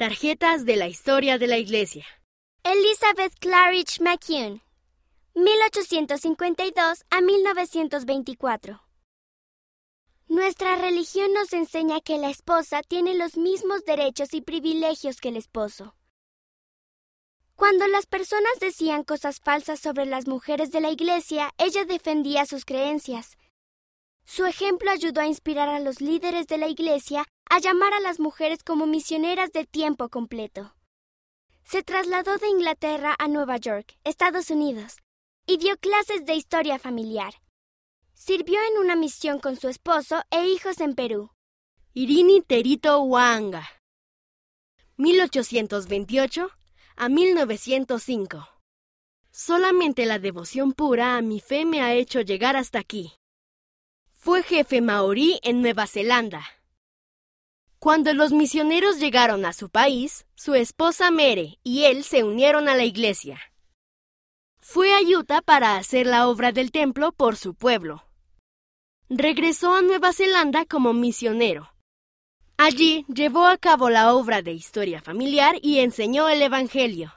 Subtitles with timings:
[0.00, 2.06] Tarjetas de la historia de la Iglesia.
[2.64, 4.62] Elizabeth Claridge McCune,
[5.34, 8.80] 1852 a 1924.
[10.26, 15.36] Nuestra religión nos enseña que la esposa tiene los mismos derechos y privilegios que el
[15.36, 15.94] esposo.
[17.54, 22.64] Cuando las personas decían cosas falsas sobre las mujeres de la Iglesia, ella defendía sus
[22.64, 23.36] creencias.
[24.32, 28.20] Su ejemplo ayudó a inspirar a los líderes de la Iglesia a llamar a las
[28.20, 30.72] mujeres como misioneras de tiempo completo.
[31.64, 34.98] Se trasladó de Inglaterra a Nueva York, Estados Unidos,
[35.46, 37.34] y dio clases de historia familiar.
[38.14, 41.32] Sirvió en una misión con su esposo e hijos en Perú.
[41.92, 43.66] Irini Terito Huanga.
[44.96, 46.50] 1828
[46.94, 48.48] a 1905.
[49.32, 53.19] Solamente la devoción pura a mi fe me ha hecho llegar hasta aquí.
[54.22, 56.44] Fue jefe maorí en Nueva Zelanda.
[57.78, 62.74] Cuando los misioneros llegaron a su país, su esposa Mere y él se unieron a
[62.74, 63.40] la iglesia.
[64.60, 68.04] Fue a Utah para hacer la obra del templo por su pueblo.
[69.08, 71.72] Regresó a Nueva Zelanda como misionero.
[72.58, 77.14] Allí llevó a cabo la obra de historia familiar y enseñó el Evangelio.